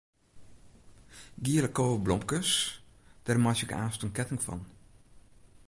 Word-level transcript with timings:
Giele 1.43 1.69
koweblomkes, 1.77 2.49
dêr 3.25 3.39
meitsje 3.43 3.65
ik 3.67 3.75
aanst 3.81 4.03
in 4.05 4.15
ketting 4.17 4.41
fan. 4.45 4.61